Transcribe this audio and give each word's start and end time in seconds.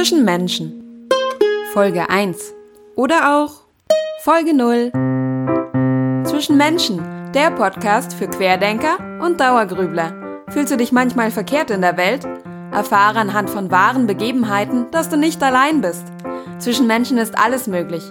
Zwischen 0.00 0.24
Menschen. 0.24 1.10
Folge 1.74 2.08
1. 2.08 2.54
Oder 2.96 3.36
auch 3.36 3.64
Folge 4.22 4.54
0. 4.54 4.92
Zwischen 6.24 6.56
Menschen, 6.56 7.02
der 7.34 7.50
Podcast 7.50 8.14
für 8.14 8.26
Querdenker 8.26 8.96
und 9.20 9.38
Dauergrübler. 9.40 10.42
Fühlst 10.48 10.72
du 10.72 10.78
dich 10.78 10.90
manchmal 10.90 11.30
verkehrt 11.30 11.70
in 11.70 11.82
der 11.82 11.98
Welt? 11.98 12.26
Erfahre 12.72 13.18
anhand 13.18 13.50
von 13.50 13.70
wahren 13.70 14.06
Begebenheiten, 14.06 14.90
dass 14.90 15.10
du 15.10 15.18
nicht 15.18 15.42
allein 15.42 15.82
bist. 15.82 16.06
Zwischen 16.58 16.86
Menschen 16.86 17.18
ist 17.18 17.36
alles 17.36 17.66
möglich. 17.66 18.04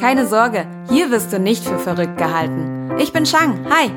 Keine 0.00 0.26
Sorge, 0.26 0.66
hier 0.88 1.10
wirst 1.10 1.30
du 1.30 1.38
nicht 1.38 1.62
für 1.62 1.78
verrückt 1.78 2.16
gehalten. 2.16 2.92
Ich 2.98 3.12
bin 3.12 3.26
Shang. 3.26 3.66
Hi. 3.68 3.90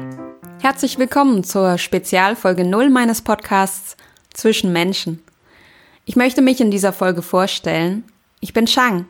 Herzlich 0.60 1.00
willkommen 1.00 1.46
zur 1.46 1.78
Spezialfolge 1.78 2.66
0 2.66 2.90
meines 2.90 3.22
Podcasts 3.22 3.96
Zwischen 4.34 4.74
Menschen. 4.74 5.24
Ich 6.10 6.16
möchte 6.16 6.42
mich 6.42 6.62
in 6.62 6.72
dieser 6.72 6.94
Folge 6.94 7.22
vorstellen. 7.22 8.06
Ich 8.40 8.54
bin 8.54 8.66
Shang, 8.66 9.08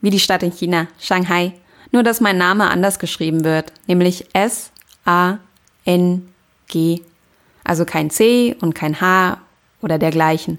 wie 0.00 0.08
die 0.08 0.18
Stadt 0.18 0.42
in 0.42 0.52
China, 0.52 0.86
Shanghai. 0.98 1.52
Nur 1.92 2.02
dass 2.02 2.22
mein 2.22 2.38
Name 2.38 2.70
anders 2.70 2.98
geschrieben 2.98 3.44
wird, 3.44 3.70
nämlich 3.86 4.24
S-A-N-G. 4.32 5.42
Also 7.62 7.84
kein 7.84 8.08
C 8.08 8.56
und 8.62 8.74
kein 8.74 9.02
H 9.02 9.36
oder 9.82 9.98
dergleichen. 9.98 10.58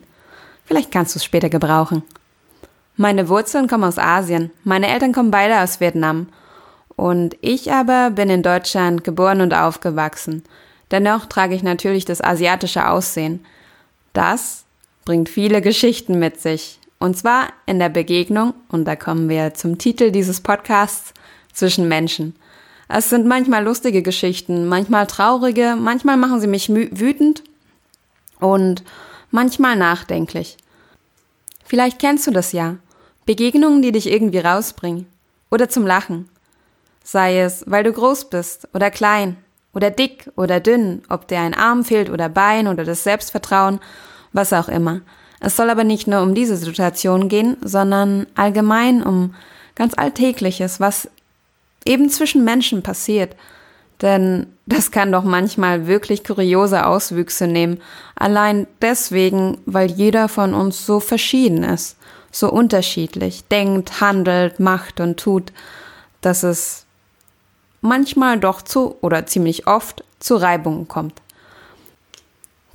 Vielleicht 0.65 0.91
kannst 0.91 1.15
du 1.15 1.17
es 1.17 1.25
später 1.25 1.49
gebrauchen. 1.49 2.03
Meine 2.95 3.27
Wurzeln 3.27 3.67
kommen 3.67 3.85
aus 3.85 3.97
Asien. 3.97 4.51
Meine 4.63 4.87
Eltern 4.87 5.13
kommen 5.13 5.31
beide 5.31 5.59
aus 5.59 5.79
Vietnam. 5.79 6.27
Und 6.95 7.37
ich 7.41 7.71
aber 7.71 8.11
bin 8.11 8.29
in 8.29 8.43
Deutschland 8.43 9.03
geboren 9.03 9.41
und 9.41 9.55
aufgewachsen. 9.55 10.43
Dennoch 10.91 11.25
trage 11.25 11.55
ich 11.55 11.63
natürlich 11.63 12.05
das 12.05 12.21
asiatische 12.21 12.87
Aussehen. 12.87 13.43
Das 14.13 14.64
bringt 15.05 15.29
viele 15.29 15.61
Geschichten 15.61 16.19
mit 16.19 16.41
sich. 16.41 16.79
Und 16.99 17.17
zwar 17.17 17.49
in 17.65 17.79
der 17.79 17.89
Begegnung, 17.89 18.53
und 18.69 18.85
da 18.85 18.95
kommen 18.95 19.29
wir 19.29 19.53
zum 19.53 19.77
Titel 19.77 20.11
dieses 20.11 20.41
Podcasts, 20.41 21.13
zwischen 21.53 21.87
Menschen. 21.87 22.35
Es 22.87 23.09
sind 23.09 23.25
manchmal 23.25 23.63
lustige 23.63 24.01
Geschichten, 24.01 24.67
manchmal 24.67 25.07
traurige, 25.07 25.75
manchmal 25.79 26.17
machen 26.17 26.41
sie 26.41 26.47
mich 26.47 26.69
wütend 26.69 27.43
und 28.39 28.83
manchmal 29.31 29.75
nachdenklich. 29.75 30.57
Vielleicht 31.63 31.99
kennst 31.99 32.27
du 32.27 32.31
das 32.31 32.51
ja. 32.51 32.75
Begegnungen, 33.25 33.81
die 33.81 33.91
dich 33.91 34.11
irgendwie 34.11 34.39
rausbringen. 34.39 35.07
Oder 35.49 35.69
zum 35.69 35.87
Lachen. 35.87 36.29
Sei 37.03 37.39
es, 37.39 37.63
weil 37.67 37.83
du 37.83 37.93
groß 37.93 38.29
bist 38.29 38.67
oder 38.73 38.91
klein 38.91 39.37
oder 39.73 39.89
dick 39.89 40.29
oder 40.35 40.59
dünn, 40.59 41.01
ob 41.09 41.27
dir 41.27 41.39
ein 41.39 41.53
Arm 41.53 41.83
fehlt 41.85 42.09
oder 42.09 42.29
Bein 42.29 42.67
oder 42.67 42.83
das 42.83 43.03
Selbstvertrauen 43.03 43.79
was 44.35 44.53
auch 44.53 44.67
immer. 44.67 45.01
Es 45.39 45.55
soll 45.55 45.69
aber 45.69 45.83
nicht 45.83 46.07
nur 46.07 46.21
um 46.21 46.35
diese 46.35 46.57
Situation 46.57 47.29
gehen, 47.29 47.57
sondern 47.61 48.27
allgemein 48.35 49.01
um 49.01 49.33
ganz 49.75 49.93
Alltägliches, 49.95 50.79
was 50.79 51.09
eben 51.85 52.09
zwischen 52.09 52.43
Menschen 52.43 52.83
passiert. 52.83 53.35
Denn 54.01 54.47
das 54.65 54.91
kann 54.91 55.11
doch 55.11 55.23
manchmal 55.23 55.87
wirklich 55.87 56.23
kuriose 56.23 56.85
Auswüchse 56.85 57.47
nehmen, 57.47 57.79
allein 58.15 58.67
deswegen, 58.81 59.59
weil 59.65 59.89
jeder 59.91 60.27
von 60.27 60.53
uns 60.53 60.85
so 60.85 60.99
verschieden 60.99 61.63
ist, 61.63 61.97
so 62.31 62.51
unterschiedlich, 62.51 63.45
denkt, 63.45 64.01
handelt, 64.01 64.59
macht 64.59 64.99
und 64.99 65.17
tut, 65.17 65.53
dass 66.19 66.43
es 66.43 66.85
manchmal 67.79 68.39
doch 68.39 68.61
zu 68.61 68.97
oder 69.01 69.25
ziemlich 69.27 69.67
oft 69.67 70.03
zu 70.19 70.35
Reibungen 70.35 70.87
kommt. 70.87 71.21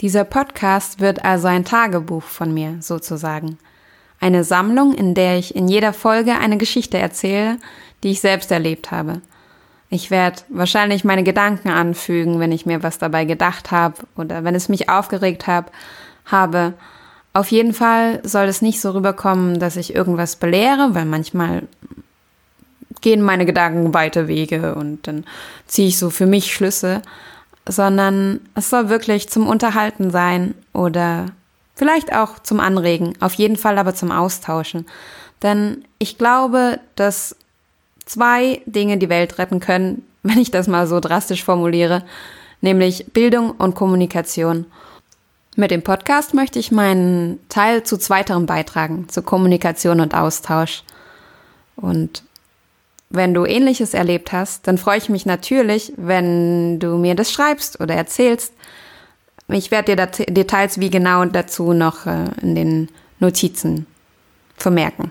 Dieser 0.00 0.24
Podcast 0.24 1.00
wird 1.00 1.26
also 1.26 1.46
ein 1.46 1.66
Tagebuch 1.66 2.22
von 2.22 2.54
mir 2.54 2.76
sozusagen. 2.80 3.58
Eine 4.18 4.44
Sammlung, 4.44 4.94
in 4.94 5.14
der 5.14 5.36
ich 5.36 5.54
in 5.54 5.68
jeder 5.68 5.92
Folge 5.92 6.38
eine 6.38 6.56
Geschichte 6.56 6.96
erzähle, 6.96 7.58
die 8.02 8.12
ich 8.12 8.22
selbst 8.22 8.50
erlebt 8.50 8.90
habe. 8.90 9.20
Ich 9.90 10.10
werde 10.10 10.40
wahrscheinlich 10.48 11.04
meine 11.04 11.22
Gedanken 11.22 11.68
anfügen, 11.68 12.40
wenn 12.40 12.52
ich 12.52 12.64
mir 12.64 12.82
was 12.82 12.98
dabei 12.98 13.26
gedacht 13.26 13.72
habe 13.72 13.96
oder 14.16 14.42
wenn 14.42 14.54
es 14.54 14.70
mich 14.70 14.88
aufgeregt 14.88 15.46
hab, 15.46 15.70
habe. 16.24 16.74
Auf 17.34 17.50
jeden 17.50 17.74
Fall 17.74 18.20
soll 18.22 18.46
es 18.46 18.62
nicht 18.62 18.80
so 18.80 18.92
rüberkommen, 18.92 19.58
dass 19.58 19.76
ich 19.76 19.94
irgendwas 19.94 20.36
belehre, 20.36 20.94
weil 20.94 21.04
manchmal 21.04 21.64
gehen 23.02 23.20
meine 23.20 23.44
Gedanken 23.44 23.92
weite 23.92 24.28
Wege 24.28 24.74
und 24.74 25.06
dann 25.06 25.24
ziehe 25.66 25.88
ich 25.88 25.98
so 25.98 26.08
für 26.08 26.26
mich 26.26 26.54
Schlüsse 26.54 27.02
sondern 27.68 28.40
es 28.54 28.70
soll 28.70 28.88
wirklich 28.88 29.28
zum 29.28 29.46
Unterhalten 29.46 30.10
sein 30.10 30.54
oder 30.72 31.26
vielleicht 31.74 32.14
auch 32.14 32.38
zum 32.38 32.60
Anregen, 32.60 33.14
auf 33.20 33.34
jeden 33.34 33.56
Fall 33.56 33.78
aber 33.78 33.94
zum 33.94 34.10
Austauschen. 34.12 34.86
Denn 35.42 35.84
ich 35.98 36.18
glaube, 36.18 36.80
dass 36.96 37.36
zwei 38.04 38.60
Dinge 38.66 38.98
die 38.98 39.08
Welt 39.08 39.38
retten 39.38 39.60
können, 39.60 40.04
wenn 40.22 40.38
ich 40.38 40.50
das 40.50 40.68
mal 40.68 40.86
so 40.86 41.00
drastisch 41.00 41.44
formuliere, 41.44 42.04
nämlich 42.60 43.06
Bildung 43.12 43.52
und 43.52 43.74
Kommunikation. 43.74 44.66
Mit 45.56 45.70
dem 45.70 45.82
Podcast 45.82 46.34
möchte 46.34 46.58
ich 46.58 46.70
meinen 46.70 47.40
Teil 47.48 47.82
zu 47.82 47.96
zweiterem 47.96 48.46
beitragen, 48.46 49.08
zu 49.08 49.22
Kommunikation 49.22 50.00
und 50.00 50.14
Austausch. 50.14 50.84
Und 51.76 52.22
wenn 53.10 53.34
du 53.34 53.44
ähnliches 53.44 53.92
erlebt 53.92 54.32
hast, 54.32 54.68
dann 54.68 54.78
freue 54.78 54.98
ich 54.98 55.08
mich 55.08 55.26
natürlich, 55.26 55.92
wenn 55.96 56.78
du 56.78 56.96
mir 56.96 57.16
das 57.16 57.32
schreibst 57.32 57.80
oder 57.80 57.94
erzählst. 57.94 58.54
Ich 59.48 59.72
werde 59.72 59.96
dir 59.96 60.06
Details 60.06 60.78
wie 60.78 60.90
genau 60.90 61.24
dazu 61.24 61.72
noch 61.72 62.06
äh, 62.06 62.26
in 62.40 62.54
den 62.54 62.88
Notizen 63.18 63.86
vermerken. 64.56 65.10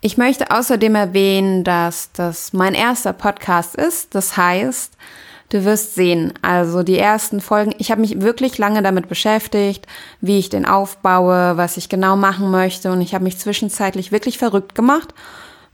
Ich 0.00 0.18
möchte 0.18 0.50
außerdem 0.50 0.96
erwähnen, 0.96 1.62
dass 1.62 2.10
das 2.12 2.52
mein 2.52 2.74
erster 2.74 3.12
Podcast 3.12 3.76
ist. 3.76 4.16
Das 4.16 4.36
heißt, 4.36 4.94
du 5.50 5.64
wirst 5.64 5.94
sehen, 5.94 6.32
also 6.42 6.82
die 6.82 6.98
ersten 6.98 7.40
Folgen, 7.40 7.72
ich 7.78 7.92
habe 7.92 8.00
mich 8.00 8.20
wirklich 8.20 8.58
lange 8.58 8.82
damit 8.82 9.08
beschäftigt, 9.08 9.86
wie 10.20 10.40
ich 10.40 10.48
den 10.48 10.66
aufbaue, 10.66 11.56
was 11.56 11.76
ich 11.76 11.88
genau 11.88 12.16
machen 12.16 12.50
möchte 12.50 12.90
und 12.90 13.00
ich 13.00 13.14
habe 13.14 13.22
mich 13.22 13.38
zwischenzeitlich 13.38 14.10
wirklich 14.10 14.38
verrückt 14.38 14.74
gemacht 14.74 15.14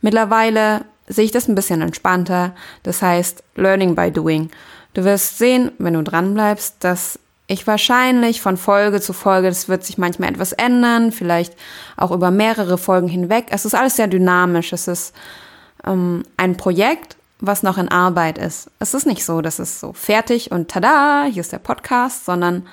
Mittlerweile 0.00 0.84
sehe 1.06 1.25
ich 1.25 1.32
das 1.32 1.48
ein 1.48 1.54
bisschen 1.54 1.82
entspannter. 1.82 2.54
Das 2.82 3.03
heißt, 3.03 3.42
Learning 3.56 3.94
by 3.94 4.10
Doing. 4.10 4.50
Du 4.94 5.04
wirst 5.04 5.38
sehen, 5.38 5.72
wenn 5.78 5.94
du 5.94 6.03
dran 6.03 6.34
bleibst, 6.34 6.76
dass 6.81 7.19
ich 7.47 7.66
wahrscheinlich 7.66 8.42
von 8.42 8.56
Folge 8.56 9.00
zu 9.00 9.12
Folge, 9.12 9.48
das 9.48 9.69
wird 9.69 9.84
sich 9.84 9.97
manchmal 9.97 10.31
etwas 10.31 10.53
ändern, 10.53 11.12
vielleicht 11.12 11.54
auch 11.97 12.10
über 12.10 12.31
mehrere 12.31 12.76
Folgen 12.76 13.08
hinweg. 13.08 13.47
Es 13.50 13.64
ist 13.64 13.75
alles 13.75 13.97
sehr 13.97 14.06
dynamisch. 14.06 14.72
Es 14.72 14.87
ist 14.87 15.14
ähm, 15.87 16.25
ein 16.37 16.56
Projekt, 16.58 17.16
was 17.41 17.62
noch 17.62 17.78
in 17.78 17.88
Arbeit 17.88 18.37
ist. 18.37 18.70
Es 18.81 18.92
ist 18.92 19.06
nicht 19.06 19.25
so, 19.25 19.41
dass 19.41 19.58
es 19.58 19.81
so 19.81 19.94
fertig 19.94 20.50
und 20.53 20.70
tada, 20.70 21.25
hier 21.25 21.41
ist 21.41 21.53
der 21.53 21.58
Podcast, 21.58 22.26
sondern 22.26 22.66